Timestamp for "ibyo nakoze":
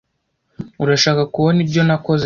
1.65-2.19